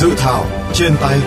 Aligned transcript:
Dự 0.00 0.14
thảo 0.16 0.46
trên 0.74 0.92
tay. 1.00 1.18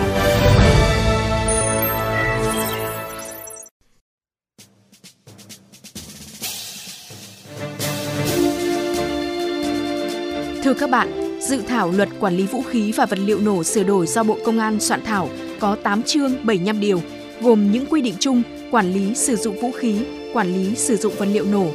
Thưa 10.64 10.74
các 10.74 10.90
bạn, 10.90 11.38
dự 11.40 11.62
thảo 11.68 11.92
luật 11.96 12.08
quản 12.20 12.36
lý 12.36 12.46
vũ 12.46 12.62
khí 12.62 12.92
và 12.96 13.06
vật 13.06 13.18
liệu 13.18 13.40
nổ 13.40 13.64
sửa 13.64 13.82
đổi 13.82 14.06
do 14.06 14.22
Bộ 14.22 14.38
Công 14.44 14.58
an 14.58 14.80
soạn 14.80 15.04
thảo 15.04 15.28
có 15.60 15.76
8 15.82 16.02
chương 16.02 16.46
75 16.46 16.80
điều, 16.80 17.00
gồm 17.40 17.72
những 17.72 17.86
quy 17.86 18.02
định 18.02 18.14
chung 18.20 18.42
quản 18.70 18.92
lý 18.92 19.14
sử 19.14 19.36
dụng 19.36 19.60
vũ 19.60 19.70
khí, 19.72 20.04
quản 20.32 20.54
lý 20.54 20.74
sử 20.74 20.96
dụng 20.96 21.12
vật 21.18 21.28
liệu 21.32 21.44
nổ, 21.44 21.66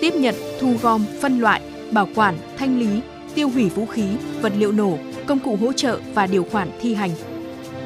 tiếp 0.00 0.14
nhận, 0.14 0.34
thu 0.60 0.74
gom, 0.82 1.04
phân 1.20 1.40
loại, 1.40 1.60
bảo 1.90 2.08
quản, 2.14 2.34
thanh 2.58 2.78
lý, 2.78 3.00
tiêu 3.34 3.48
hủy 3.48 3.68
vũ 3.68 3.86
khí, 3.86 4.04
vật 4.40 4.52
liệu 4.56 4.72
nổ, 4.72 4.98
công 5.26 5.38
cụ 5.38 5.56
hỗ 5.56 5.72
trợ 5.72 5.98
và 6.14 6.26
điều 6.26 6.44
khoản 6.44 6.70
thi 6.80 6.94
hành. 6.94 7.10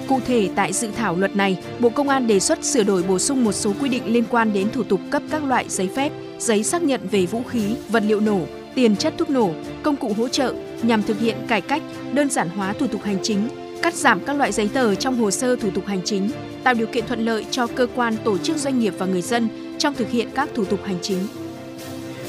Cụ 0.08 0.20
thể 0.26 0.48
tại 0.54 0.72
dự 0.72 0.88
thảo 0.96 1.16
luật 1.16 1.36
này, 1.36 1.58
Bộ 1.80 1.88
Công 1.88 2.08
an 2.08 2.26
đề 2.26 2.40
xuất 2.40 2.64
sửa 2.64 2.82
đổi 2.82 3.02
bổ 3.02 3.18
sung 3.18 3.44
một 3.44 3.52
số 3.52 3.72
quy 3.80 3.88
định 3.88 4.02
liên 4.06 4.24
quan 4.30 4.52
đến 4.52 4.70
thủ 4.70 4.82
tục 4.82 5.00
cấp 5.10 5.22
các 5.30 5.44
loại 5.44 5.64
giấy 5.68 5.88
phép, 5.96 6.12
giấy 6.38 6.62
xác 6.64 6.82
nhận 6.82 7.00
về 7.10 7.26
vũ 7.26 7.42
khí, 7.42 7.74
vật 7.88 8.02
liệu 8.06 8.20
nổ, 8.20 8.40
tiền 8.74 8.96
chất 8.96 9.14
thuốc 9.18 9.30
nổ, 9.30 9.50
công 9.82 9.96
cụ 9.96 10.12
hỗ 10.16 10.28
trợ 10.28 10.54
nhằm 10.82 11.02
thực 11.02 11.20
hiện 11.20 11.36
cải 11.48 11.60
cách, 11.60 11.82
đơn 12.12 12.30
giản 12.30 12.48
hóa 12.48 12.72
thủ 12.72 12.86
tục 12.86 13.02
hành 13.04 13.18
chính, 13.22 13.48
cắt 13.82 13.94
giảm 13.94 14.20
các 14.20 14.36
loại 14.36 14.52
giấy 14.52 14.68
tờ 14.74 14.94
trong 14.94 15.16
hồ 15.16 15.30
sơ 15.30 15.56
thủ 15.56 15.70
tục 15.70 15.86
hành 15.86 16.00
chính, 16.04 16.30
tạo 16.64 16.74
điều 16.74 16.86
kiện 16.86 17.06
thuận 17.06 17.24
lợi 17.24 17.46
cho 17.50 17.66
cơ 17.66 17.86
quan, 17.94 18.16
tổ 18.24 18.38
chức 18.38 18.56
doanh 18.56 18.78
nghiệp 18.78 18.94
và 18.98 19.06
người 19.06 19.22
dân 19.22 19.48
trong 19.78 19.94
thực 19.94 20.10
hiện 20.10 20.28
các 20.34 20.48
thủ 20.54 20.64
tục 20.64 20.80
hành 20.84 20.98
chính. 21.02 21.18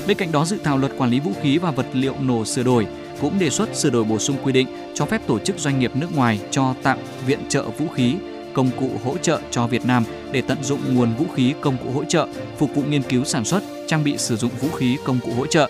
Bên 0.08 0.18
cạnh 0.18 0.32
đó, 0.32 0.46
dự 0.46 0.58
thảo 0.64 0.78
luật 0.78 0.92
quản 0.98 1.10
lý 1.10 1.20
vũ 1.20 1.32
khí 1.42 1.58
và 1.58 1.72
vật 1.72 1.86
liệu 1.94 2.14
nổ 2.22 2.46
sửa 2.46 2.64
đổi 2.64 2.88
cũng 3.22 3.40
đề 3.40 3.50
xuất 3.50 3.76
sửa 3.76 3.90
đổi 3.90 4.04
bổ 4.04 4.20
sung 4.20 4.38
quy 4.44 4.52
định 4.52 4.68
cho 4.94 5.06
phép 5.06 5.22
tổ 5.28 5.40
chức 5.40 5.60
doanh 5.60 5.80
nghiệp 5.80 5.92
nước 5.96 6.16
ngoài 6.16 6.40
cho 6.52 6.76
tặng 6.84 7.00
viện 7.26 7.40
trợ 7.50 7.64
vũ 7.64 7.88
khí, 7.96 8.16
công 8.54 8.70
cụ 8.80 8.90
hỗ 9.04 9.18
trợ 9.18 9.40
cho 9.52 9.68
Việt 9.68 9.86
Nam 9.86 10.04
để 10.32 10.42
tận 10.42 10.64
dụng 10.64 10.96
nguồn 10.96 11.14
vũ 11.14 11.26
khí 11.36 11.54
công 11.62 11.78
cụ 11.78 11.92
hỗ 11.92 12.04
trợ 12.04 12.28
phục 12.58 12.76
vụ 12.76 12.84
nghiên 12.90 13.02
cứu 13.02 13.24
sản 13.24 13.46
xuất, 13.46 13.64
trang 13.88 14.04
bị 14.04 14.18
sử 14.18 14.36
dụng 14.36 14.52
vũ 14.62 14.70
khí 14.70 14.98
công 15.04 15.20
cụ 15.24 15.32
hỗ 15.38 15.46
trợ. 15.46 15.70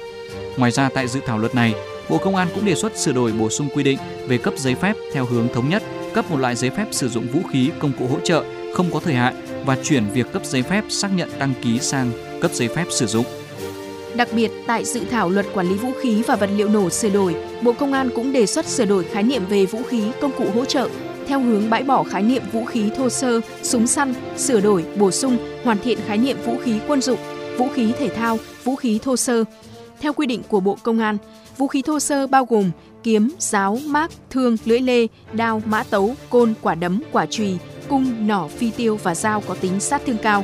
Ngoài 0.58 0.72
ra 0.72 0.90
tại 0.94 1.08
dự 1.08 1.20
thảo 1.26 1.38
luật 1.38 1.56
này, 1.56 1.74
Bộ 2.10 2.18
Công 2.18 2.36
an 2.36 2.48
cũng 2.56 2.66
đề 2.66 2.76
xuất 2.76 2.98
sửa 2.98 3.12
đổi 3.12 3.32
bổ 3.32 3.50
sung 3.50 3.70
quy 3.76 3.84
định 3.84 3.98
về 4.28 4.38
cấp 4.38 4.54
giấy 4.58 4.76
phép 4.76 4.96
theo 5.14 5.26
hướng 5.26 5.48
thống 5.54 5.70
nhất, 5.70 5.84
cấp 6.14 6.32
một 6.32 6.38
loại 6.38 6.56
giấy 6.56 6.70
phép 6.70 6.86
sử 6.92 7.10
dụng 7.10 7.28
vũ 7.28 7.40
khí 7.52 7.72
công 7.80 7.92
cụ 8.00 8.08
hỗ 8.08 8.20
trợ 8.20 8.44
không 8.74 8.92
có 8.92 9.00
thời 9.00 9.14
hạn 9.14 9.36
và 9.66 9.78
chuyển 9.84 10.08
việc 10.14 10.32
cấp 10.34 10.46
giấy 10.46 10.64
phép 10.64 10.84
xác 10.90 11.10
nhận 11.16 11.30
đăng 11.40 11.54
ký 11.64 11.80
sang 11.80 12.12
cấp 12.42 12.52
giấy 12.54 12.68
phép 12.68 12.86
sử 12.90 13.06
dụng. 13.08 13.26
Đặc 14.16 14.28
biệt, 14.36 14.52
tại 14.68 14.86
dự 14.86 15.02
thảo 15.12 15.30
luật 15.30 15.46
quản 15.54 15.68
lý 15.68 15.76
vũ 15.76 15.92
khí 16.02 16.24
và 16.28 16.36
vật 16.36 16.50
liệu 16.56 16.70
nổ 16.70 16.90
sửa 16.90 17.10
đổi, 17.10 17.36
Bộ 17.64 17.74
Công 17.74 17.94
an 17.94 18.10
cũng 18.16 18.34
đề 18.34 18.46
xuất 18.46 18.66
sửa 18.66 18.86
đổi 18.86 19.04
khái 19.04 19.24
niệm 19.24 19.44
về 19.50 19.66
vũ 19.66 19.80
khí, 19.84 20.04
công 20.22 20.32
cụ 20.38 20.46
hỗ 20.54 20.66
trợ 20.66 20.90
theo 21.32 21.40
hướng 21.40 21.70
bãi 21.70 21.84
bỏ 21.84 22.04
khái 22.04 22.24
niệm 22.24 22.44
vũ 22.52 22.66
khí 22.66 22.90
thô 22.98 23.10
sơ, 23.10 23.42
súng 23.64 23.88
săn, 23.88 24.14
sửa 24.38 24.62
đổi, 24.62 24.86
bổ 24.96 25.12
sung, 25.12 25.38
hoàn 25.64 25.78
thiện 25.80 25.98
khái 26.08 26.18
niệm 26.18 26.38
vũ 26.46 26.58
khí 26.64 26.80
quân 26.88 27.02
dụng, 27.02 27.20
vũ 27.58 27.68
khí 27.74 27.92
thể 28.00 28.10
thao, 28.10 28.38
vũ 28.64 28.76
khí 28.76 29.00
thô 29.04 29.16
sơ. 29.18 29.44
Theo 30.00 30.14
quy 30.14 30.26
định 30.26 30.42
của 30.48 30.60
Bộ 30.60 30.78
Công 30.84 31.00
an, 31.00 31.18
vũ 31.58 31.68
khí 31.68 31.82
thô 31.82 32.00
sơ 32.00 32.28
bao 32.28 32.46
gồm 32.46 32.72
kiếm, 33.04 33.32
giáo, 33.40 33.80
mác, 33.86 34.12
thương, 34.30 34.58
lưỡi 34.66 34.80
lê, 34.80 35.08
đao, 35.34 35.62
mã 35.66 35.84
tấu, 35.84 36.16
côn, 36.30 36.54
quả 36.62 36.76
đấm, 36.76 37.02
quả 37.12 37.26
chùy, 37.30 37.58
cung, 37.90 38.28
nỏ, 38.28 38.48
phi 38.48 38.72
tiêu 38.72 39.00
và 39.04 39.16
dao 39.16 39.42
có 39.48 39.56
tính 39.62 39.80
sát 39.80 40.02
thương 40.06 40.18
cao. 40.24 40.44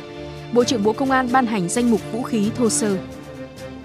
Bộ 0.52 0.64
trưởng 0.64 0.82
Bộ 0.82 0.92
Công 0.92 1.10
an 1.10 1.28
ban 1.32 1.46
hành 1.46 1.68
danh 1.68 1.90
mục 1.90 2.00
vũ 2.12 2.22
khí 2.22 2.50
thô 2.56 2.68
sơ. 2.68 2.96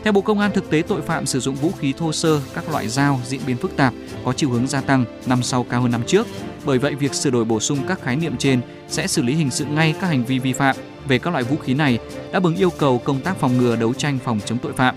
Theo 0.04 0.14
Bộ 0.14 0.22
Công 0.22 0.40
an, 0.40 0.52
thực 0.52 0.70
tế 0.70 0.82
tội 0.88 1.02
phạm 1.02 1.26
sử 1.26 1.40
dụng 1.40 1.56
vũ 1.56 1.72
khí 1.72 1.94
thô 1.98 2.12
sơ, 2.12 2.42
các 2.54 2.70
loại 2.70 2.88
dao 2.88 3.22
diễn 3.26 3.42
biến 3.48 3.58
phức 3.58 3.76
tạp, 3.76 3.94
có 4.26 4.34
chiều 4.34 4.50
hướng 4.50 4.68
gia 4.68 4.82
tăng, 4.82 5.06
năm 5.26 5.44
sau 5.44 5.64
cao 5.64 5.82
hơn 5.82 5.92
năm 5.92 6.02
trước. 6.08 6.28
Bởi 6.66 6.80
vậy, 6.80 6.96
việc 6.96 7.14
sửa 7.14 7.30
đổi 7.30 7.46
bổ 7.46 7.60
sung 7.60 7.80
các 7.88 8.02
khái 8.02 8.16
niệm 8.16 8.38
trên 8.38 8.62
sẽ 8.88 9.08
xử 9.08 9.22
lý 9.22 9.34
hình 9.34 9.52
sự 9.52 9.66
ngay 9.66 9.96
các 10.02 10.08
hành 10.08 10.26
vi 10.26 10.40
vi 10.40 10.54
phạm 10.54 10.76
về 11.08 11.20
các 11.20 11.32
loại 11.32 11.44
vũ 11.44 11.56
khí 11.56 11.74
này, 11.74 12.00
đáp 12.32 12.44
ứng 12.44 12.56
yêu 12.56 12.70
cầu 12.70 12.98
công 12.98 13.22
tác 13.22 13.38
phòng 13.38 13.58
ngừa 13.58 13.76
đấu 13.76 13.94
tranh 13.94 14.20
phòng 14.24 14.40
chống 14.46 14.58
tội 14.58 14.74
phạm. 14.74 14.96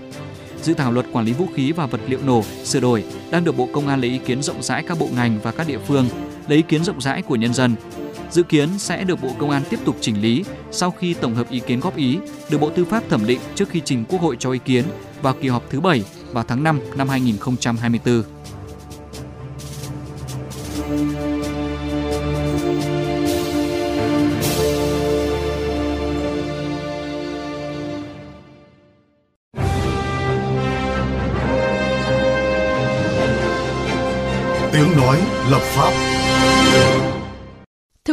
Dự 0.61 0.73
thảo 0.73 0.91
luật 0.91 1.05
quản 1.11 1.25
lý 1.25 1.33
vũ 1.33 1.47
khí 1.55 1.71
và 1.71 1.85
vật 1.85 2.01
liệu 2.07 2.19
nổ 2.25 2.43
sửa 2.63 2.79
đổi 2.79 3.03
đang 3.31 3.43
được 3.43 3.57
Bộ 3.57 3.67
Công 3.73 3.87
an 3.87 4.01
lấy 4.01 4.09
ý 4.09 4.17
kiến 4.17 4.43
rộng 4.43 4.63
rãi 4.63 4.83
các 4.83 4.99
bộ 4.99 5.07
ngành 5.15 5.39
và 5.43 5.51
các 5.51 5.67
địa 5.67 5.79
phương, 5.87 6.09
lấy 6.47 6.57
ý 6.57 6.63
kiến 6.67 6.83
rộng 6.83 7.01
rãi 7.01 7.21
của 7.21 7.35
nhân 7.35 7.53
dân. 7.53 7.75
Dự 8.31 8.43
kiến 8.43 8.69
sẽ 8.77 9.03
được 9.03 9.21
Bộ 9.21 9.29
Công 9.39 9.49
an 9.49 9.63
tiếp 9.69 9.79
tục 9.85 9.95
chỉnh 10.01 10.21
lý 10.21 10.43
sau 10.71 10.91
khi 10.91 11.13
tổng 11.13 11.35
hợp 11.35 11.49
ý 11.49 11.59
kiến 11.59 11.79
góp 11.79 11.95
ý, 11.95 12.17
được 12.49 12.57
Bộ 12.57 12.69
Tư 12.69 12.85
pháp 12.85 13.03
thẩm 13.09 13.27
định 13.27 13.39
trước 13.55 13.69
khi 13.69 13.81
trình 13.85 14.05
Quốc 14.09 14.21
hội 14.21 14.35
cho 14.39 14.51
ý 14.51 14.59
kiến 14.65 14.85
vào 15.21 15.35
kỳ 15.41 15.47
họp 15.47 15.63
thứ 15.69 15.79
7 15.79 16.03
vào 16.31 16.43
tháng 16.47 16.63
5 16.63 16.79
năm 16.97 17.09
2024. 17.09 18.23
Tiếng 34.73 34.97
nói 34.97 35.17
lập 35.49 35.61
pháp 35.61 36.06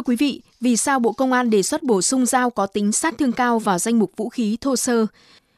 quý 0.04 0.16
vị, 0.16 0.42
vì 0.60 0.76
sao 0.76 1.00
Bộ 1.00 1.12
Công 1.12 1.32
an 1.32 1.50
đề 1.50 1.62
xuất 1.62 1.82
bổ 1.82 2.02
sung 2.02 2.26
dao 2.26 2.50
có 2.50 2.66
tính 2.66 2.92
sát 2.92 3.14
thương 3.18 3.32
cao 3.32 3.58
vào 3.58 3.78
danh 3.78 3.98
mục 3.98 4.12
vũ 4.16 4.28
khí 4.28 4.58
thô 4.60 4.76
sơ? 4.76 5.06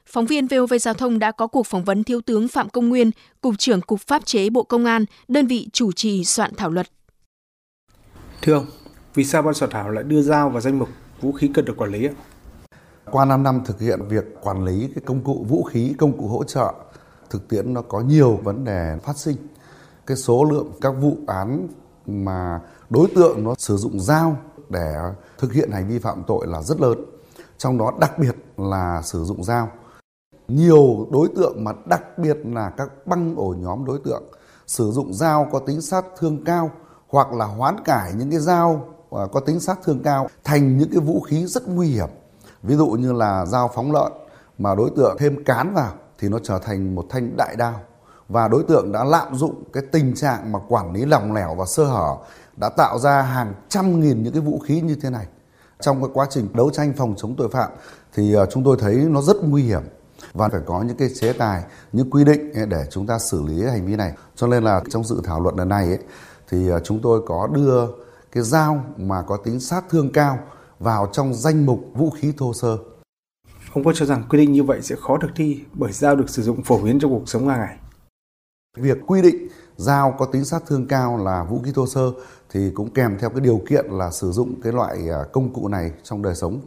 Phóng 0.06 0.26
viên 0.26 0.46
VOV 0.46 0.74
Giao 0.80 0.94
thông 0.94 1.18
đã 1.18 1.30
có 1.30 1.46
cuộc 1.46 1.66
phỏng 1.66 1.84
vấn 1.84 2.04
Thiếu 2.04 2.20
tướng 2.20 2.48
Phạm 2.48 2.68
Công 2.68 2.88
Nguyên, 2.88 3.10
Cục 3.40 3.54
trưởng 3.58 3.80
Cục 3.80 4.00
Pháp 4.00 4.26
chế 4.26 4.50
Bộ 4.50 4.62
Công 4.62 4.84
an, 4.84 5.04
đơn 5.28 5.46
vị 5.46 5.68
chủ 5.72 5.92
trì 5.92 6.24
soạn 6.24 6.54
thảo 6.54 6.70
luật. 6.70 6.86
Thưa 8.42 8.54
ông, 8.54 8.66
vì 9.14 9.24
sao 9.24 9.42
ban 9.42 9.54
soạn 9.54 9.70
thảo 9.70 9.90
lại 9.90 10.04
đưa 10.04 10.22
dao 10.22 10.50
vào 10.50 10.60
danh 10.60 10.78
mục 10.78 10.88
vũ 11.20 11.32
khí 11.32 11.50
cần 11.54 11.64
được 11.64 11.76
quản 11.76 11.90
lý? 11.90 12.08
Qua 13.10 13.24
5 13.24 13.42
năm 13.42 13.60
thực 13.64 13.80
hiện 13.80 14.00
việc 14.08 14.24
quản 14.42 14.64
lý 14.64 14.88
cái 14.94 15.04
công 15.06 15.24
cụ 15.24 15.46
vũ 15.48 15.62
khí, 15.62 15.94
công 15.98 16.18
cụ 16.18 16.28
hỗ 16.28 16.44
trợ, 16.44 16.74
thực 17.30 17.48
tiễn 17.48 17.74
nó 17.74 17.82
có 17.82 18.00
nhiều 18.00 18.40
vấn 18.44 18.64
đề 18.64 18.98
phát 19.04 19.18
sinh. 19.18 19.36
Cái 20.06 20.16
số 20.16 20.44
lượng 20.44 20.72
các 20.80 20.90
vụ 20.90 21.18
án 21.26 21.68
mà 22.06 22.60
đối 22.90 23.08
tượng 23.14 23.44
nó 23.44 23.54
sử 23.58 23.76
dụng 23.76 24.00
dao 24.00 24.36
để 24.68 24.94
thực 25.38 25.52
hiện 25.52 25.70
hành 25.70 25.88
vi 25.88 25.98
phạm 25.98 26.22
tội 26.26 26.46
là 26.46 26.62
rất 26.62 26.80
lớn. 26.80 27.04
Trong 27.58 27.78
đó 27.78 27.92
đặc 28.00 28.18
biệt 28.18 28.36
là 28.56 29.02
sử 29.02 29.24
dụng 29.24 29.44
dao. 29.44 29.68
Nhiều 30.48 31.06
đối 31.10 31.28
tượng 31.36 31.64
mà 31.64 31.72
đặc 31.86 32.18
biệt 32.18 32.36
là 32.44 32.70
các 32.70 33.06
băng 33.06 33.36
ổ 33.36 33.54
nhóm 33.58 33.84
đối 33.84 33.98
tượng 34.04 34.22
sử 34.66 34.90
dụng 34.90 35.14
dao 35.14 35.48
có 35.52 35.58
tính 35.58 35.80
sát 35.80 36.04
thương 36.18 36.44
cao 36.44 36.70
hoặc 37.08 37.32
là 37.32 37.44
hoán 37.44 37.76
cải 37.84 38.12
những 38.14 38.30
cái 38.30 38.40
dao 38.40 38.88
à, 39.10 39.22
có 39.32 39.40
tính 39.40 39.60
sát 39.60 39.78
thương 39.84 40.02
cao 40.02 40.28
thành 40.44 40.78
những 40.78 40.90
cái 40.90 41.00
vũ 41.00 41.20
khí 41.20 41.46
rất 41.46 41.68
nguy 41.68 41.88
hiểm. 41.88 42.08
Ví 42.62 42.76
dụ 42.76 42.86
như 42.86 43.12
là 43.12 43.46
dao 43.46 43.70
phóng 43.74 43.92
lợn 43.92 44.12
mà 44.58 44.74
đối 44.74 44.90
tượng 44.96 45.16
thêm 45.18 45.44
cán 45.44 45.74
vào 45.74 45.92
thì 46.18 46.28
nó 46.28 46.38
trở 46.42 46.58
thành 46.58 46.94
một 46.94 47.06
thanh 47.10 47.36
đại 47.36 47.56
đao 47.56 47.80
và 48.28 48.48
đối 48.48 48.62
tượng 48.62 48.92
đã 48.92 49.04
lạm 49.04 49.34
dụng 49.34 49.64
cái 49.72 49.82
tình 49.92 50.14
trạng 50.14 50.52
mà 50.52 50.58
quản 50.68 50.92
lý 50.92 51.04
lỏng 51.04 51.32
lẻo 51.32 51.54
và 51.54 51.64
sơ 51.66 51.84
hở 51.84 52.16
đã 52.56 52.68
tạo 52.68 52.98
ra 52.98 53.22
hàng 53.22 53.54
trăm 53.68 54.00
nghìn 54.00 54.22
những 54.22 54.32
cái 54.32 54.42
vũ 54.42 54.58
khí 54.58 54.80
như 54.80 54.94
thế 55.02 55.10
này. 55.10 55.26
Trong 55.80 56.02
cái 56.02 56.10
quá 56.14 56.26
trình 56.30 56.48
đấu 56.54 56.70
tranh 56.70 56.92
phòng 56.96 57.14
chống 57.16 57.34
tội 57.36 57.48
phạm 57.48 57.70
thì 58.14 58.32
ờ, 58.32 58.46
chúng 58.46 58.64
tôi 58.64 58.76
thấy 58.80 58.94
nó 58.94 59.22
rất 59.22 59.36
nguy 59.42 59.62
hiểm. 59.62 59.82
Và 60.32 60.48
phải 60.48 60.60
có 60.66 60.82
những 60.82 60.96
cái 60.96 61.08
chế 61.20 61.32
tài 61.32 61.62
những 61.92 62.10
quy 62.10 62.24
định 62.24 62.52
để 62.68 62.84
chúng 62.90 63.06
ta 63.06 63.18
xử 63.18 63.42
lý 63.42 63.64
hành 63.64 63.86
vi 63.86 63.96
này. 63.96 64.12
Cho 64.36 64.46
nên 64.46 64.64
là 64.64 64.82
trong 64.90 65.04
dự 65.04 65.20
thảo 65.24 65.40
luật 65.40 65.54
lần 65.54 65.68
này 65.68 65.86
ấy, 65.86 65.98
thì 66.48 66.68
ờ, 66.68 66.80
chúng 66.80 67.00
tôi 67.02 67.22
có 67.26 67.48
đưa 67.52 67.86
cái 68.32 68.42
dao 68.42 68.84
mà 68.96 69.22
có 69.22 69.36
tính 69.36 69.60
sát 69.60 69.84
thương 69.90 70.12
cao 70.12 70.38
vào 70.78 71.08
trong 71.12 71.34
danh 71.34 71.66
mục 71.66 71.80
vũ 71.94 72.10
khí 72.10 72.32
thô 72.38 72.52
sơ. 72.54 72.78
Ông 73.74 73.84
có 73.84 73.92
cho 73.92 74.06
rằng 74.06 74.22
quy 74.28 74.38
định 74.38 74.52
như 74.52 74.62
vậy 74.62 74.82
sẽ 74.82 74.96
khó 75.00 75.18
thực 75.22 75.30
thi 75.36 75.60
bởi 75.72 75.92
dao 75.92 76.16
được 76.16 76.30
sử 76.30 76.42
dụng 76.42 76.62
phổ 76.62 76.78
biến 76.78 77.00
trong 77.00 77.10
cuộc 77.10 77.28
sống 77.28 77.48
hàng 77.48 77.60
ngày? 77.60 77.76
Việc 78.76 78.98
quy 79.06 79.22
định 79.22 79.48
dao 79.76 80.14
có 80.18 80.26
tính 80.26 80.44
sát 80.44 80.62
thương 80.66 80.86
cao 80.86 81.16
là 81.16 81.44
vũ 81.44 81.60
khí 81.64 81.72
thô 81.74 81.86
sơ 81.86 82.12
thì 82.50 82.70
cũng 82.70 82.90
kèm 82.90 83.18
theo 83.20 83.30
cái 83.30 83.40
điều 83.40 83.60
kiện 83.68 83.86
là 83.90 84.10
sử 84.10 84.32
dụng 84.32 84.60
cái 84.62 84.72
loại 84.72 85.10
à, 85.10 85.24
công 85.32 85.52
cụ 85.52 85.68
này 85.68 85.92
trong 86.02 86.22
đời 86.22 86.34
sống. 86.34 86.60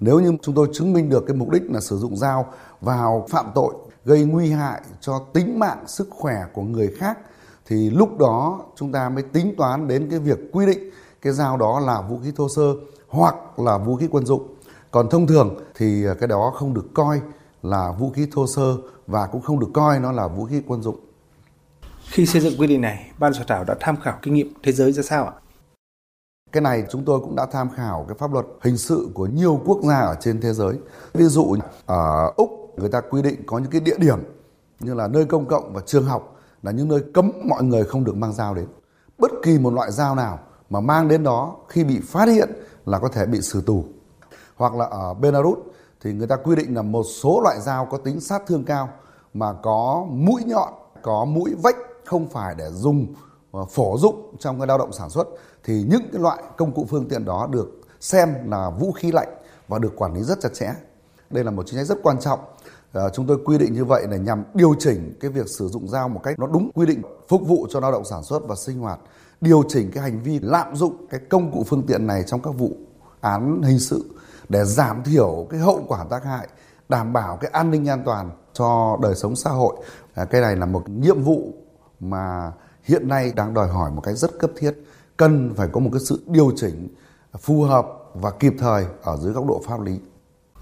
Nếu 0.00 0.20
như 0.20 0.36
chúng 0.42 0.54
tôi 0.54 0.68
chứng 0.72 0.92
minh 0.92 1.08
được 1.08 1.24
cái 1.26 1.36
mục 1.36 1.50
đích 1.50 1.70
là 1.70 1.80
sử 1.80 1.98
dụng 1.98 2.16
dao 2.16 2.46
vào 2.80 3.26
phạm 3.30 3.46
tội, 3.54 3.74
gây 4.04 4.24
nguy 4.24 4.50
hại 4.50 4.80
cho 5.00 5.18
tính 5.32 5.58
mạng 5.58 5.84
sức 5.86 6.08
khỏe 6.10 6.44
của 6.52 6.62
người 6.62 6.94
khác, 6.98 7.18
thì 7.66 7.90
lúc 7.90 8.18
đó 8.18 8.60
chúng 8.76 8.92
ta 8.92 9.08
mới 9.08 9.22
tính 9.22 9.54
toán 9.58 9.88
đến 9.88 10.10
cái 10.10 10.18
việc 10.18 10.38
quy 10.52 10.66
định 10.66 10.90
cái 11.22 11.32
dao 11.32 11.56
đó 11.56 11.80
là 11.80 12.02
vũ 12.02 12.18
khí 12.24 12.32
thô 12.36 12.48
sơ 12.48 12.74
hoặc 13.08 13.58
là 13.58 13.78
vũ 13.78 13.96
khí 13.96 14.08
quân 14.10 14.26
dụng. 14.26 14.54
Còn 14.90 15.08
thông 15.08 15.26
thường 15.26 15.60
thì 15.74 16.06
à, 16.06 16.14
cái 16.20 16.28
đó 16.28 16.52
không 16.54 16.74
được 16.74 16.86
coi 16.94 17.20
là 17.62 17.92
vũ 17.98 18.10
khí 18.10 18.26
thô 18.32 18.46
sơ 18.46 18.76
và 19.06 19.26
cũng 19.26 19.40
không 19.40 19.60
được 19.60 19.70
coi 19.74 20.00
nó 20.00 20.12
là 20.12 20.28
vũ 20.28 20.44
khí 20.44 20.62
quân 20.66 20.82
dụng. 20.82 21.07
Khi 22.10 22.26
xây 22.26 22.42
dựng 22.42 22.52
quy 22.58 22.66
định 22.66 22.80
này, 22.80 23.10
ban 23.18 23.34
soạn 23.34 23.46
thảo 23.48 23.64
đã 23.64 23.74
tham 23.80 23.96
khảo 24.02 24.18
kinh 24.22 24.34
nghiệm 24.34 24.52
thế 24.62 24.72
giới 24.72 24.92
ra 24.92 25.02
sao 25.02 25.24
ạ? 25.24 25.32
Cái 26.52 26.60
này 26.60 26.84
chúng 26.90 27.04
tôi 27.04 27.20
cũng 27.20 27.36
đã 27.36 27.46
tham 27.46 27.70
khảo 27.70 28.04
cái 28.08 28.16
pháp 28.18 28.32
luật 28.32 28.46
hình 28.62 28.76
sự 28.76 29.08
của 29.14 29.26
nhiều 29.26 29.60
quốc 29.64 29.78
gia 29.88 30.00
ở 30.00 30.16
trên 30.20 30.40
thế 30.40 30.52
giới. 30.52 30.78
Ví 31.14 31.24
dụ 31.24 31.56
ở 31.86 32.32
Úc 32.36 32.78
người 32.78 32.88
ta 32.88 33.00
quy 33.00 33.22
định 33.22 33.42
có 33.46 33.58
những 33.58 33.70
cái 33.70 33.80
địa 33.80 33.98
điểm 33.98 34.18
như 34.80 34.94
là 34.94 35.08
nơi 35.08 35.24
công 35.24 35.46
cộng 35.46 35.72
và 35.72 35.80
trường 35.86 36.04
học 36.04 36.36
là 36.62 36.72
những 36.72 36.88
nơi 36.88 37.04
cấm 37.14 37.32
mọi 37.44 37.62
người 37.62 37.84
không 37.84 38.04
được 38.04 38.16
mang 38.16 38.32
dao 38.32 38.54
đến. 38.54 38.66
bất 39.18 39.30
kỳ 39.42 39.58
một 39.58 39.72
loại 39.72 39.92
dao 39.92 40.14
nào 40.14 40.38
mà 40.70 40.80
mang 40.80 41.08
đến 41.08 41.22
đó 41.22 41.56
khi 41.68 41.84
bị 41.84 42.00
phát 42.00 42.28
hiện 42.28 42.50
là 42.86 42.98
có 42.98 43.08
thể 43.08 43.26
bị 43.26 43.40
xử 43.40 43.60
tù. 43.60 43.84
Hoặc 44.56 44.74
là 44.74 44.84
ở 44.84 45.14
Belarus 45.14 45.58
thì 46.00 46.12
người 46.12 46.26
ta 46.26 46.36
quy 46.36 46.56
định 46.56 46.74
là 46.74 46.82
một 46.82 47.02
số 47.02 47.40
loại 47.40 47.60
dao 47.60 47.86
có 47.86 47.98
tính 47.98 48.20
sát 48.20 48.42
thương 48.46 48.64
cao 48.64 48.88
mà 49.34 49.52
có 49.62 50.06
mũi 50.10 50.42
nhọn, 50.46 50.72
có 51.02 51.24
mũi 51.24 51.54
vách 51.62 51.76
không 52.08 52.28
phải 52.28 52.54
để 52.58 52.70
dùng 52.70 53.06
ờ, 53.52 53.64
phổ 53.64 53.98
dụng 53.98 54.36
trong 54.38 54.58
cái 54.60 54.66
lao 54.66 54.78
động 54.78 54.92
sản 54.92 55.10
xuất 55.10 55.28
thì 55.64 55.84
những 55.88 56.02
cái 56.12 56.22
loại 56.22 56.42
công 56.56 56.72
cụ 56.72 56.86
phương 56.90 57.08
tiện 57.08 57.24
đó 57.24 57.48
được 57.50 57.80
xem 58.00 58.50
là 58.50 58.70
vũ 58.70 58.92
khí 58.92 59.12
lạnh 59.12 59.28
và 59.68 59.78
được 59.78 59.92
quản 59.96 60.14
lý 60.14 60.22
rất 60.22 60.40
chặt 60.40 60.54
chẽ. 60.54 60.74
Đây 61.30 61.44
là 61.44 61.50
một 61.50 61.62
chính 61.66 61.78
sách 61.78 61.86
rất 61.86 61.98
quan 62.02 62.20
trọng. 62.20 62.40
À, 62.92 63.02
chúng 63.14 63.26
tôi 63.26 63.38
quy 63.44 63.58
định 63.58 63.72
như 63.72 63.84
vậy 63.84 64.06
là 64.10 64.16
nhằm 64.16 64.44
điều 64.54 64.74
chỉnh 64.78 65.14
cái 65.20 65.30
việc 65.30 65.48
sử 65.48 65.68
dụng 65.68 65.88
dao 65.88 66.08
một 66.08 66.20
cách 66.22 66.38
nó 66.38 66.46
đúng 66.46 66.70
quy 66.74 66.86
định 66.86 67.02
phục 67.28 67.42
vụ 67.46 67.66
cho 67.70 67.80
lao 67.80 67.92
động 67.92 68.04
sản 68.04 68.22
xuất 68.22 68.48
và 68.48 68.54
sinh 68.54 68.78
hoạt, 68.78 69.00
điều 69.40 69.62
chỉnh 69.68 69.90
cái 69.94 70.02
hành 70.02 70.22
vi 70.22 70.40
lạm 70.42 70.76
dụng 70.76 71.06
cái 71.10 71.20
công 71.30 71.52
cụ 71.52 71.64
phương 71.66 71.86
tiện 71.86 72.06
này 72.06 72.22
trong 72.26 72.42
các 72.42 72.50
vụ 72.50 72.70
án 73.20 73.62
hình 73.62 73.78
sự 73.78 74.04
để 74.48 74.64
giảm 74.64 75.02
thiểu 75.04 75.46
cái 75.50 75.60
hậu 75.60 75.84
quả 75.88 76.04
tác 76.10 76.24
hại, 76.24 76.48
đảm 76.88 77.12
bảo 77.12 77.36
cái 77.36 77.50
an 77.50 77.70
ninh 77.70 77.88
an 77.88 78.02
toàn 78.04 78.30
cho 78.52 78.98
đời 79.02 79.14
sống 79.14 79.36
xã 79.36 79.50
hội. 79.50 79.76
À, 80.14 80.24
cái 80.24 80.40
này 80.40 80.56
là 80.56 80.66
một 80.66 80.88
nhiệm 80.88 81.22
vụ 81.22 81.52
mà 82.00 82.52
hiện 82.84 83.08
nay 83.08 83.32
đang 83.36 83.54
đòi 83.54 83.68
hỏi 83.68 83.90
một 83.90 84.00
cách 84.00 84.14
rất 84.14 84.30
cấp 84.38 84.50
thiết, 84.58 84.72
cần 85.16 85.54
phải 85.56 85.68
có 85.72 85.80
một 85.80 85.90
cái 85.92 86.00
sự 86.00 86.22
điều 86.26 86.52
chỉnh 86.56 86.88
phù 87.40 87.62
hợp 87.62 87.86
và 88.14 88.30
kịp 88.30 88.52
thời 88.58 88.84
ở 89.02 89.16
dưới 89.16 89.32
góc 89.32 89.46
độ 89.46 89.62
pháp 89.66 89.80
lý. 89.80 89.92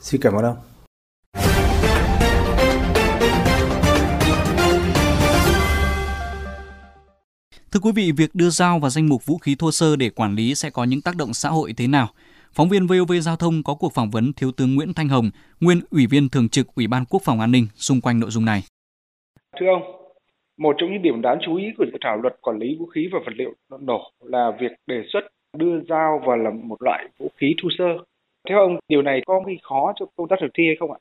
Xin 0.00 0.20
cảm 0.20 0.34
ơn 0.34 0.44
ông. 0.44 0.56
Thưa 7.70 7.80
quý 7.80 7.92
vị, 7.92 8.12
việc 8.12 8.34
đưa 8.34 8.50
dao 8.50 8.78
vào 8.78 8.90
danh 8.90 9.08
mục 9.08 9.26
vũ 9.26 9.38
khí 9.38 9.56
thô 9.58 9.72
sơ 9.72 9.96
để 9.96 10.10
quản 10.10 10.34
lý 10.34 10.54
sẽ 10.54 10.70
có 10.70 10.84
những 10.84 11.00
tác 11.00 11.16
động 11.16 11.34
xã 11.34 11.48
hội 11.48 11.72
thế 11.76 11.86
nào? 11.86 12.08
Phóng 12.52 12.68
viên 12.68 12.86
VOV 12.86 13.12
Giao 13.22 13.36
thông 13.36 13.62
có 13.62 13.74
cuộc 13.74 13.94
phỏng 13.94 14.10
vấn 14.10 14.32
Thiếu 14.32 14.52
tướng 14.52 14.74
Nguyễn 14.74 14.94
Thanh 14.94 15.08
Hồng, 15.08 15.30
nguyên 15.60 15.80
Ủy 15.90 16.06
viên 16.06 16.28
Thường 16.28 16.48
trực 16.48 16.74
Ủy 16.74 16.86
ban 16.86 17.04
Quốc 17.04 17.22
phòng 17.24 17.40
An 17.40 17.52
ninh 17.52 17.66
xung 17.76 18.00
quanh 18.00 18.20
nội 18.20 18.30
dung 18.30 18.44
này. 18.44 18.64
Thưa 19.60 19.66
ông, 19.66 19.95
một 20.58 20.76
trong 20.78 20.92
những 20.92 21.02
điểm 21.02 21.22
đáng 21.22 21.38
chú 21.40 21.56
ý 21.56 21.64
của 21.78 21.84
dự 21.86 21.98
thảo 22.00 22.16
luật 22.16 22.36
quản 22.40 22.58
lý 22.58 22.76
vũ 22.78 22.86
khí 22.86 23.08
và 23.12 23.18
vật 23.26 23.32
liệu 23.36 23.52
nổ 23.80 24.10
là 24.20 24.50
việc 24.60 24.72
đề 24.86 25.02
xuất 25.12 25.20
đưa 25.56 25.80
dao 25.80 26.22
vào 26.26 26.36
làm 26.36 26.68
một 26.68 26.82
loại 26.82 27.08
vũ 27.18 27.28
khí 27.36 27.54
thô 27.62 27.68
sơ. 27.78 28.04
Theo 28.48 28.58
ông, 28.58 28.76
điều 28.88 29.02
này 29.02 29.20
có 29.26 29.40
gây 29.46 29.58
khó 29.62 29.92
cho 29.96 30.06
công 30.16 30.28
tác 30.28 30.36
thực 30.40 30.50
thi 30.54 30.64
hay 30.66 30.76
không 30.78 30.92
ạ? 30.92 30.98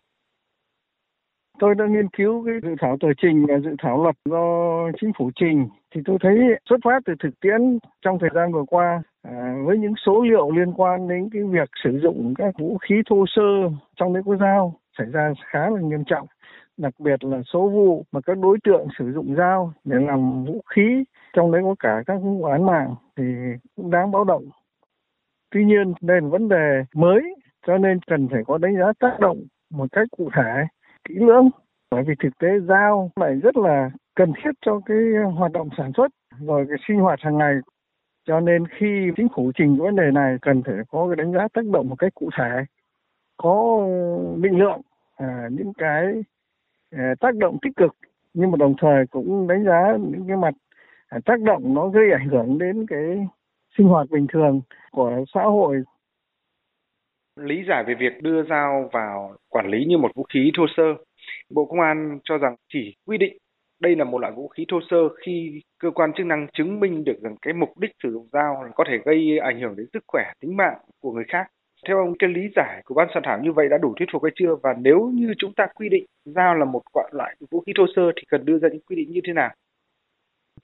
Tôi 1.59 1.75
đã 1.75 1.85
nghiên 1.85 2.09
cứu 2.09 2.45
cái 2.45 2.55
dự 2.63 2.75
thảo 2.79 2.97
tờ 2.99 3.07
trình 3.21 3.45
và 3.45 3.59
dự 3.59 3.75
thảo 3.79 4.03
luật 4.03 4.15
do 4.25 4.91
chính 5.01 5.11
phủ 5.17 5.31
trình 5.35 5.67
thì 5.95 6.01
tôi 6.05 6.17
thấy 6.21 6.37
xuất 6.69 6.77
phát 6.83 6.99
từ 7.05 7.13
thực 7.19 7.39
tiễn 7.39 7.79
trong 8.01 8.19
thời 8.19 8.29
gian 8.33 8.51
vừa 8.53 8.63
qua 8.67 9.03
à, 9.21 9.55
với 9.65 9.77
những 9.77 9.93
số 10.05 10.23
liệu 10.23 10.51
liên 10.51 10.73
quan 10.73 11.07
đến 11.07 11.29
cái 11.33 11.43
việc 11.43 11.69
sử 11.83 11.99
dụng 12.03 12.33
các 12.37 12.53
vũ 12.59 12.77
khí 12.77 12.95
thô 13.09 13.25
sơ 13.27 13.69
trong 13.95 14.13
đấy 14.13 14.23
có 14.25 14.35
dao 14.35 14.73
xảy 14.97 15.07
ra 15.11 15.33
khá 15.45 15.69
là 15.69 15.81
nghiêm 15.81 16.03
trọng 16.05 16.27
đặc 16.77 16.93
biệt 16.99 17.23
là 17.23 17.41
số 17.53 17.69
vụ 17.69 18.05
mà 18.11 18.21
các 18.21 18.37
đối 18.37 18.57
tượng 18.63 18.87
sử 18.99 19.11
dụng 19.13 19.35
dao 19.37 19.73
để 19.83 19.97
làm 19.99 20.45
vũ 20.45 20.61
khí 20.75 21.03
trong 21.33 21.51
đấy 21.51 21.61
có 21.63 21.75
cả 21.79 22.03
các 22.05 22.17
vụ 22.21 22.43
án 22.43 22.65
mạng 22.65 22.95
thì 23.17 23.23
cũng 23.75 23.91
đáng 23.91 24.11
báo 24.11 24.23
động. 24.23 24.43
Tuy 25.51 25.65
nhiên 25.65 25.93
đây 26.01 26.21
là 26.21 26.27
vấn 26.27 26.49
đề 26.49 26.83
mới 26.95 27.35
cho 27.67 27.77
nên 27.77 27.99
cần 28.07 28.27
phải 28.31 28.43
có 28.47 28.57
đánh 28.57 28.75
giá 28.77 28.93
tác 28.99 29.19
động 29.19 29.37
một 29.69 29.91
cách 29.91 30.07
cụ 30.17 30.29
thể 30.35 30.65
kỹ 31.07 31.15
lưỡng. 31.15 31.49
Bởi 31.91 32.03
vì 32.07 32.13
thực 32.23 32.37
tế 32.39 32.47
dao 32.67 33.11
lại 33.15 33.35
rất 33.43 33.57
là 33.57 33.91
cần 34.15 34.33
thiết 34.43 34.51
cho 34.65 34.79
cái 34.85 34.97
hoạt 35.35 35.51
động 35.51 35.69
sản 35.77 35.91
xuất 35.97 36.11
rồi 36.39 36.65
cái 36.69 36.77
sinh 36.87 36.99
hoạt 36.99 37.19
hàng 37.21 37.37
ngày. 37.37 37.55
Cho 38.27 38.39
nên 38.39 38.67
khi 38.67 39.11
chính 39.17 39.27
phủ 39.35 39.51
trình 39.55 39.77
vấn 39.77 39.95
đề 39.95 40.11
này 40.13 40.37
cần 40.41 40.63
phải 40.63 40.75
có 40.91 41.07
cái 41.07 41.15
đánh 41.15 41.33
giá 41.33 41.47
tác 41.53 41.65
động 41.65 41.89
một 41.89 41.95
cách 41.99 42.13
cụ 42.15 42.29
thể 42.37 42.65
có 43.37 43.85
định 44.41 44.59
lượng 44.59 44.81
à, 45.15 45.49
những 45.51 45.73
cái 45.77 46.23
Ờ, 46.97 47.03
tác 47.19 47.35
động 47.35 47.57
tích 47.61 47.75
cực 47.75 47.95
nhưng 48.33 48.51
mà 48.51 48.57
đồng 48.57 48.75
thời 48.77 49.05
cũng 49.07 49.47
đánh 49.47 49.63
giá 49.63 49.97
những 50.11 50.27
cái 50.27 50.37
mặt 50.37 50.53
à, 51.07 51.19
tác 51.25 51.41
động 51.41 51.73
nó 51.73 51.87
gây 51.87 52.11
ảnh 52.11 52.27
hưởng 52.27 52.57
đến 52.57 52.85
cái 52.87 53.27
sinh 53.77 53.87
hoạt 53.87 54.09
bình 54.09 54.27
thường 54.33 54.61
của 54.91 55.25
xã 55.33 55.41
hội 55.41 55.83
lý 57.39 57.63
giải 57.69 57.83
về 57.87 57.93
việc 57.99 58.23
đưa 58.23 58.43
dao 58.43 58.89
vào 58.93 59.35
quản 59.49 59.67
lý 59.67 59.85
như 59.85 59.97
một 59.97 60.11
vũ 60.15 60.23
khí 60.33 60.51
thô 60.57 60.65
sơ. 60.77 60.83
Bộ 61.49 61.65
Công 61.65 61.79
an 61.79 62.19
cho 62.23 62.37
rằng 62.37 62.55
chỉ 62.73 62.95
quy 63.05 63.17
định 63.17 63.37
đây 63.79 63.95
là 63.95 64.03
một 64.03 64.19
loại 64.19 64.33
vũ 64.35 64.47
khí 64.47 64.65
thô 64.67 64.79
sơ 64.89 64.97
khi 65.25 65.61
cơ 65.79 65.91
quan 65.91 66.11
chức 66.17 66.25
năng 66.25 66.47
chứng 66.53 66.79
minh 66.79 67.03
được 67.03 67.19
rằng 67.21 67.35
cái 67.41 67.53
mục 67.53 67.77
đích 67.77 67.91
sử 68.03 68.11
dụng 68.11 68.27
dao 68.33 68.63
có 68.75 68.83
thể 68.87 68.97
gây 69.05 69.37
ảnh 69.37 69.59
hưởng 69.59 69.75
đến 69.75 69.87
sức 69.93 70.03
khỏe, 70.07 70.23
tính 70.39 70.57
mạng 70.57 70.77
của 70.99 71.11
người 71.11 71.25
khác. 71.27 71.47
Theo 71.87 71.97
ông, 71.97 72.13
cái 72.19 72.29
lý 72.29 72.41
giải 72.55 72.81
của 72.85 72.95
ban 72.95 73.07
soạn 73.13 73.23
thảo 73.25 73.39
như 73.41 73.51
vậy 73.51 73.69
đã 73.69 73.77
đủ 73.77 73.93
thuyết 73.97 74.09
phục 74.13 74.23
hay 74.23 74.31
chưa? 74.35 74.55
Và 74.63 74.75
nếu 74.81 75.11
như 75.13 75.33
chúng 75.37 75.53
ta 75.53 75.67
quy 75.75 75.89
định 75.89 76.05
dao 76.25 76.55
là 76.55 76.65
một 76.65 76.81
loại 77.11 77.35
vũ 77.51 77.59
khí 77.65 77.73
thô 77.77 77.85
sơ 77.95 78.01
thì 78.15 78.23
cần 78.29 78.45
đưa 78.45 78.59
ra 78.59 78.69
những 78.69 78.81
quy 78.81 78.95
định 78.95 79.11
như 79.11 79.19
thế 79.27 79.33
nào? 79.33 79.49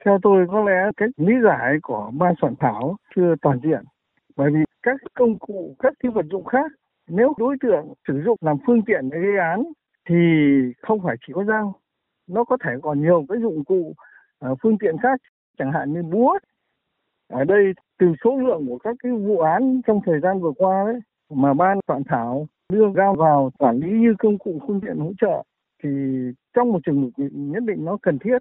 Theo 0.06 0.19
tôi 0.21 0.47
có 0.51 0.63
lẽ 0.63 0.91
cái 0.97 1.09
lý 1.18 1.33
giải 1.44 1.77
của 1.81 2.12
ban 2.13 2.33
soạn 2.41 2.53
thảo 2.59 2.95
chưa 3.15 3.35
toàn 3.41 3.59
diện. 3.63 3.83
Bởi 4.35 4.51
vì 4.51 4.59
các 4.83 4.95
công 5.13 5.39
cụ, 5.39 5.75
các 5.79 5.94
cái 6.00 6.12
vật 6.12 6.25
dụng 6.31 6.45
khác, 6.45 6.71
nếu 7.09 7.33
đối 7.38 7.56
tượng 7.62 7.94
sử 8.07 8.21
dụng 8.25 8.38
làm 8.41 8.57
phương 8.67 8.81
tiện 8.85 9.09
để 9.09 9.19
gây 9.19 9.38
án 9.38 9.63
thì 10.09 10.15
không 10.81 11.00
phải 11.03 11.15
chỉ 11.27 11.33
có 11.33 11.44
dao, 11.44 11.75
nó 12.27 12.44
có 12.44 12.57
thể 12.63 12.71
còn 12.81 13.01
nhiều 13.01 13.25
cái 13.29 13.38
dụng 13.41 13.63
cụ 13.63 13.94
uh, 14.51 14.57
phương 14.62 14.77
tiện 14.77 14.95
khác, 15.03 15.21
chẳng 15.57 15.71
hạn 15.71 15.94
như 15.94 16.03
búa. 16.03 16.39
Ở 17.29 17.44
đây 17.44 17.74
từ 18.00 18.07
số 18.24 18.38
lượng 18.38 18.65
của 18.67 18.77
các 18.77 18.95
cái 19.03 19.12
vụ 19.12 19.39
án 19.39 19.81
trong 19.88 20.00
thời 20.06 20.19
gian 20.19 20.39
vừa 20.39 20.51
qua 20.57 20.83
đấy 20.85 21.00
mà 21.31 21.54
ban 21.54 21.80
soạn 21.88 22.04
thảo 22.10 22.48
đưa 22.74 22.92
giao 22.95 23.16
vào 23.16 23.51
quản 23.60 23.78
lý 23.78 23.92
như 23.92 24.16
công 24.19 24.38
cụ 24.38 24.60
phương 24.68 24.81
tiện 24.81 24.98
hỗ 24.98 25.12
trợ 25.22 25.44
thì 25.83 25.89
trong 26.56 26.72
một 26.72 26.80
trường 26.86 27.01
hợp 27.01 27.10
nhất 27.31 27.63
định 27.63 27.86
nó 27.86 27.98
cần 28.01 28.19
thiết 28.19 28.38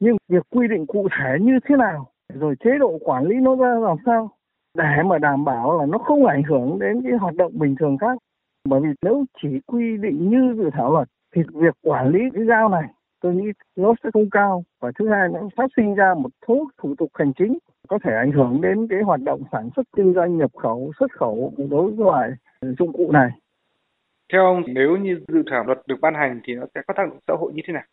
nhưng 0.00 0.16
việc 0.28 0.46
quy 0.50 0.68
định 0.68 0.86
cụ 0.86 1.08
thể 1.18 1.36
như 1.40 1.58
thế 1.64 1.76
nào, 1.76 2.06
rồi 2.34 2.54
chế 2.64 2.70
độ 2.78 2.98
quản 3.04 3.24
lý 3.24 3.34
nó 3.40 3.56
ra 3.56 3.74
làm 3.74 3.96
sao 4.06 4.30
để 4.74 5.02
mà 5.04 5.18
đảm 5.18 5.44
bảo 5.44 5.78
là 5.78 5.86
nó 5.86 5.98
không 5.98 6.26
ảnh 6.26 6.42
hưởng 6.42 6.78
đến 6.78 7.02
cái 7.02 7.12
hoạt 7.12 7.34
động 7.34 7.52
bình 7.54 7.74
thường 7.80 7.98
khác. 7.98 8.18
Bởi 8.68 8.80
vì 8.80 8.88
nếu 9.02 9.24
chỉ 9.42 9.48
quy 9.66 9.96
định 9.96 10.30
như 10.30 10.54
dự 10.56 10.70
thảo 10.72 10.92
luật 10.92 11.08
thì 11.34 11.42
việc 11.54 11.74
quản 11.82 12.08
lý 12.08 12.20
cái 12.34 12.44
giao 12.46 12.68
này 12.68 12.84
tôi 13.20 13.34
nghĩ 13.34 13.52
nó 13.76 13.94
sẽ 14.04 14.10
không 14.12 14.30
cao 14.30 14.64
và 14.80 14.92
thứ 14.98 15.08
hai 15.08 15.28
nó 15.28 15.40
phát 15.56 15.70
sinh 15.76 15.94
ra 15.94 16.14
một 16.14 16.30
số 16.48 16.68
thủ 16.78 16.94
tục 16.98 17.10
hành 17.14 17.32
chính 17.38 17.58
có 17.88 17.98
thể 18.04 18.14
ảnh 18.14 18.32
hưởng 18.32 18.60
đến 18.60 18.86
cái 18.90 19.02
hoạt 19.02 19.20
động 19.20 19.40
sản 19.52 19.70
xuất 19.76 19.86
kinh 19.96 20.14
doanh 20.14 20.38
nhập 20.38 20.50
khẩu 20.56 20.92
xuất 20.98 21.12
khẩu 21.12 21.52
đối 21.70 21.90
với 21.90 22.06
loại 22.06 22.30
dụng 22.78 22.92
cụ 22.92 23.12
này. 23.12 23.30
Theo 24.32 24.44
ông, 24.44 24.62
nếu 24.66 24.96
như 24.96 25.20
dự 25.28 25.42
thảo 25.50 25.64
luật 25.64 25.78
được 25.86 25.96
ban 26.00 26.14
hành 26.14 26.40
thì 26.44 26.54
nó 26.54 26.66
sẽ 26.74 26.82
có 26.86 26.94
tác 26.96 27.08
động 27.08 27.18
xã 27.28 27.34
hội 27.34 27.52
như 27.52 27.62
thế 27.66 27.72
nào? 27.72 27.84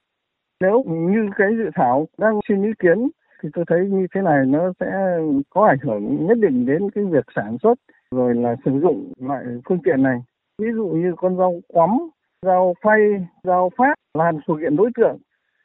Nếu 0.59 0.83
như 0.87 1.29
cái 1.37 1.47
dự 1.57 1.69
thảo 1.75 2.07
đang 2.17 2.39
xin 2.47 2.63
ý 2.63 2.71
kiến 2.79 3.09
thì 3.43 3.49
tôi 3.53 3.65
thấy 3.67 3.79
như 3.89 4.07
thế 4.15 4.21
này 4.21 4.45
nó 4.45 4.73
sẽ 4.79 5.17
có 5.49 5.67
ảnh 5.67 5.79
hưởng 5.81 6.27
nhất 6.27 6.37
định 6.37 6.65
đến 6.65 6.89
cái 6.95 7.03
việc 7.03 7.25
sản 7.35 7.57
xuất 7.63 7.79
rồi 8.11 8.35
là 8.35 8.55
sử 8.65 8.71
dụng 8.81 9.13
loại 9.19 9.45
phương 9.65 9.79
tiện 9.83 10.03
này 10.03 10.19
ví 10.57 10.67
dụ 10.75 10.87
như 10.87 11.13
con 11.17 11.37
dao 11.37 11.53
quắm 11.67 11.89
dao 12.41 12.73
phay 12.81 12.99
dao 13.43 13.71
phát 13.77 13.93
là 14.13 14.31
thuộc 14.47 14.59
diện 14.59 14.75
đối 14.75 14.89
tượng 14.95 15.17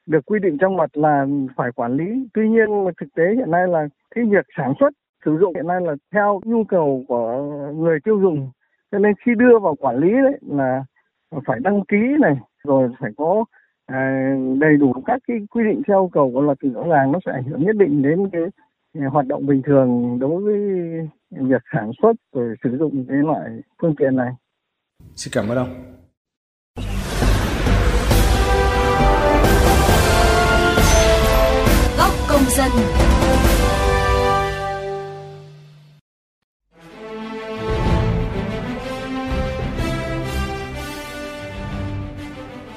được 0.09 0.27
quy 0.27 0.39
định 0.39 0.59
trong 0.61 0.77
luật 0.77 0.91
là 0.97 1.27
phải 1.57 1.73
quản 1.73 1.97
lý 1.97 2.29
tuy 2.35 2.49
nhiên 2.49 2.69
thực 3.01 3.15
tế 3.17 3.25
hiện 3.37 3.51
nay 3.51 3.69
là 3.69 3.89
cái 4.15 4.25
việc 4.25 4.47
sản 4.57 4.73
xuất 4.81 4.93
sử 5.25 5.39
dụng 5.41 5.55
hiện 5.55 5.67
nay 5.67 5.81
là 5.81 5.95
theo 6.13 6.41
nhu 6.45 6.65
cầu 6.65 7.05
của 7.09 7.43
người 7.77 7.99
tiêu 8.05 8.21
dùng 8.21 8.51
cho 8.93 8.99
nên 8.99 9.13
khi 9.27 9.33
đưa 9.39 9.59
vào 9.59 9.75
quản 9.75 9.97
lý 9.97 10.13
đấy 10.13 10.39
là 10.49 10.85
phải 11.47 11.61
đăng 11.61 11.85
ký 11.85 11.97
này 12.21 12.37
rồi 12.65 12.89
phải 13.01 13.11
có 13.17 13.45
à, 13.87 14.33
đầy 14.61 14.77
đủ 14.77 14.93
các 15.07 15.21
cái 15.29 15.37
quy 15.51 15.65
định 15.65 15.83
theo 15.89 16.03
yêu 16.03 16.11
cầu 16.13 16.31
của 16.35 16.41
luật 16.41 16.59
thì 16.63 16.69
rõ 16.69 16.83
ràng 16.89 17.13
nó 17.13 17.19
sẽ 17.27 17.33
ảnh 17.33 17.45
hưởng 17.45 17.67
nhất 17.67 17.77
định 17.77 18.03
đến 18.03 18.31
cái 18.33 18.43
à, 19.01 19.09
hoạt 19.13 19.27
động 19.27 19.47
bình 19.47 19.63
thường 19.63 20.19
đối 20.21 20.43
với 20.43 20.59
việc 21.31 21.63
sản 21.73 21.91
xuất 22.03 22.13
rồi 22.33 22.55
sử 22.65 22.77
dụng 22.79 23.05
cái 23.09 23.17
loại 23.17 23.51
phương 23.83 23.95
tiện 23.99 24.17
này. 24.17 24.31
Xin 25.15 25.33
cảm 25.35 25.49
ơn 25.49 25.59
ông. 25.59 25.98
Dân. 32.77 32.87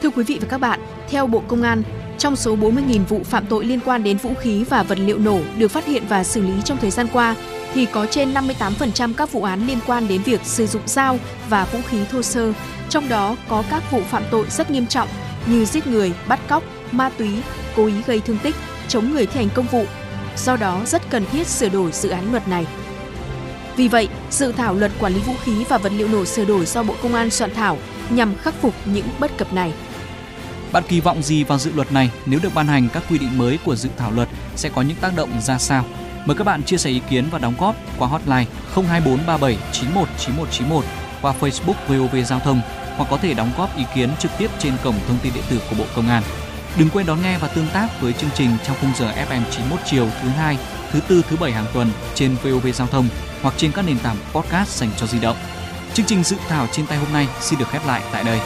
Thưa 0.01 0.09
quý 0.09 0.23
vị 0.23 0.37
và 0.41 0.47
các 0.49 0.57
bạn, 0.57 0.79
theo 1.09 1.27
Bộ 1.27 1.43
Công 1.47 1.61
an, 1.61 1.83
trong 2.17 2.35
số 2.35 2.55
40.000 2.55 3.05
vụ 3.09 3.23
phạm 3.23 3.45
tội 3.45 3.65
liên 3.65 3.79
quan 3.85 4.03
đến 4.03 4.17
vũ 4.17 4.33
khí 4.33 4.63
và 4.63 4.83
vật 4.83 4.99
liệu 4.99 5.17
nổ 5.17 5.39
được 5.57 5.67
phát 5.67 5.85
hiện 5.85 6.03
và 6.09 6.23
xử 6.23 6.41
lý 6.41 6.53
trong 6.65 6.77
thời 6.77 6.91
gian 6.91 7.07
qua, 7.13 7.35
thì 7.73 7.85
có 7.85 8.05
trên 8.05 8.33
58% 8.33 9.13
các 9.17 9.31
vụ 9.31 9.43
án 9.43 9.67
liên 9.67 9.79
quan 9.87 10.07
đến 10.07 10.21
việc 10.21 10.41
sử 10.43 10.67
dụng 10.67 10.81
dao 10.85 11.19
và 11.49 11.65
vũ 11.65 11.79
khí 11.89 11.97
thô 12.11 12.21
sơ, 12.21 12.53
trong 12.89 13.09
đó 13.09 13.35
có 13.47 13.63
các 13.69 13.91
vụ 13.91 14.01
phạm 14.01 14.23
tội 14.31 14.45
rất 14.49 14.71
nghiêm 14.71 14.87
trọng 14.87 15.07
như 15.45 15.65
giết 15.65 15.87
người, 15.87 16.13
bắt 16.27 16.39
cóc, 16.47 16.63
ma 16.91 17.09
túy, 17.17 17.29
cố 17.75 17.85
ý 17.85 17.93
gây 18.05 18.19
thương 18.19 18.37
tích, 18.43 18.55
chống 18.91 19.11
người 19.11 19.25
thi 19.25 19.39
hành 19.39 19.49
công 19.53 19.67
vụ. 19.67 19.85
do 20.37 20.55
đó 20.55 20.81
rất 20.85 21.01
cần 21.09 21.25
thiết 21.31 21.47
sửa 21.47 21.69
đổi 21.69 21.91
dự 21.91 22.09
án 22.09 22.31
luật 22.31 22.47
này. 22.47 22.65
Vì 23.75 23.87
vậy, 23.87 24.07
dự 24.29 24.51
thảo 24.51 24.73
luật 24.73 24.91
quản 24.99 25.13
lý 25.13 25.19
vũ 25.19 25.33
khí 25.43 25.63
và 25.69 25.77
vật 25.77 25.91
liệu 25.95 26.07
nổ 26.07 26.25
sửa 26.25 26.45
đổi 26.45 26.65
do 26.65 26.83
Bộ 26.83 26.95
Công 27.03 27.13
an 27.13 27.29
soạn 27.29 27.53
thảo 27.53 27.77
nhằm 28.09 28.35
khắc 28.35 28.53
phục 28.61 28.73
những 28.85 29.05
bất 29.19 29.37
cập 29.37 29.53
này. 29.53 29.73
Bạn 30.71 30.83
kỳ 30.87 30.99
vọng 30.99 31.23
gì 31.23 31.43
vào 31.43 31.57
dự 31.57 31.71
luật 31.75 31.91
này 31.91 32.11
nếu 32.25 32.39
được 32.43 32.53
ban 32.55 32.67
hành 32.67 32.87
các 32.93 33.03
quy 33.09 33.17
định 33.17 33.37
mới 33.37 33.59
của 33.65 33.75
dự 33.75 33.89
thảo 33.97 34.11
luật 34.11 34.27
sẽ 34.55 34.69
có 34.69 34.81
những 34.81 34.97
tác 35.01 35.15
động 35.15 35.41
ra 35.41 35.57
sao? 35.57 35.85
Mời 36.25 36.37
các 36.37 36.43
bạn 36.43 36.63
chia 36.63 36.77
sẻ 36.77 36.89
ý 36.89 37.01
kiến 37.09 37.25
và 37.31 37.39
đóng 37.39 37.53
góp 37.59 37.75
qua 37.97 38.07
hotline 38.07 38.45
02437 38.75 39.57
919191 39.71 40.83
qua 41.21 41.33
Facebook 41.39 41.73
VOV 41.87 42.15
Giao 42.25 42.39
thông 42.39 42.61
hoặc 42.97 43.07
có 43.09 43.17
thể 43.17 43.33
đóng 43.33 43.51
góp 43.57 43.77
ý 43.77 43.83
kiến 43.95 44.09
trực 44.19 44.31
tiếp 44.37 44.51
trên 44.59 44.73
cổng 44.83 44.95
thông 45.07 45.17
tin 45.23 45.33
điện 45.33 45.43
tử 45.49 45.59
của 45.69 45.75
Bộ 45.79 45.85
Công 45.95 46.09
an. 46.09 46.23
Đừng 46.77 46.89
quên 46.89 47.05
đón 47.05 47.21
nghe 47.23 47.37
và 47.37 47.47
tương 47.47 47.67
tác 47.73 48.01
với 48.01 48.13
chương 48.13 48.29
trình 48.35 48.49
trong 48.67 48.77
khung 48.81 48.91
giờ 48.99 49.11
FM 49.11 49.41
91 49.51 49.79
chiều 49.85 50.07
thứ 50.21 50.29
hai, 50.29 50.57
thứ 50.91 50.99
tư, 51.07 51.21
thứ 51.29 51.37
bảy 51.39 51.51
hàng 51.51 51.65
tuần 51.73 51.91
trên 52.15 52.35
VOV 52.43 52.67
Giao 52.73 52.87
thông 52.87 53.07
hoặc 53.41 53.53
trên 53.57 53.71
các 53.71 53.85
nền 53.85 53.99
tảng 53.99 54.17
podcast 54.33 54.69
dành 54.69 54.89
cho 54.97 55.07
di 55.07 55.19
động. 55.19 55.37
Chương 55.93 56.05
trình 56.05 56.23
dự 56.23 56.35
thảo 56.47 56.67
trên 56.71 56.87
tay 56.87 56.97
hôm 56.97 57.13
nay 57.13 57.27
xin 57.41 57.59
được 57.59 57.67
khép 57.69 57.81
lại 57.87 58.01
tại 58.11 58.23
đây. 58.23 58.39